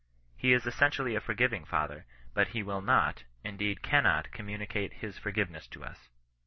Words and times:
He 0.35 0.51
is 0.51 0.65
essen 0.65 0.89
tially 0.89 1.15
a 1.15 1.21
forgiving 1.21 1.63
Father, 1.63 2.07
but 2.33 2.47
he 2.57 2.63
wUl 2.63 2.81
not, 2.81 3.25
indeed 3.43 3.83
cannot 3.83 4.31
communicate 4.31 4.93
his 4.93 5.19
forgiveness 5.19 5.67
to 5.67 5.83
us. 5.83 6.09